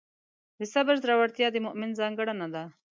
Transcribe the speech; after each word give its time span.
د 0.59 0.61
صبر 0.73 0.95
زړورتیا 1.03 1.47
د 1.51 1.57
مؤمن 1.65 1.89
ځانګړنه 1.99 2.47
ده. 2.53 2.63